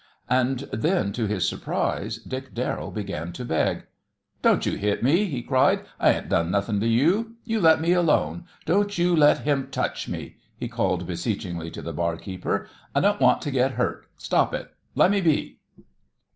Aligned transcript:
And 0.31 0.61
then 0.73 1.11
to 1.13 1.27
his 1.27 1.47
surprise 1.47 2.17
Dick 2.17 2.55
Darrell 2.55 2.89
began 2.89 3.31
to 3.33 3.45
beg. 3.45 3.83
"Don't 4.41 4.65
you 4.65 4.75
hit 4.75 5.03
me!" 5.03 5.25
he 5.25 5.43
cried, 5.43 5.85
"I 5.99 6.11
ain't 6.11 6.27
done 6.27 6.49
nothing 6.49 6.79
to 6.79 6.87
you. 6.87 7.35
You 7.43 7.59
let 7.61 7.79
me 7.79 7.91
alone! 7.93 8.45
Don't 8.65 8.97
you 8.97 9.15
let 9.15 9.41
him 9.43 9.67
touch 9.69 10.09
me!" 10.09 10.37
he 10.57 10.67
called 10.67 11.05
beseechingly 11.05 11.69
to 11.69 11.83
the 11.83 11.93
barkeeper. 11.93 12.67
"I 12.95 12.99
don't 12.99 13.21
want 13.21 13.43
to 13.43 13.51
get 13.51 13.73
hurt. 13.73 14.07
Stop 14.17 14.55
it! 14.55 14.73
Let 14.95 15.11
me 15.11 15.21
be!" 15.21 15.59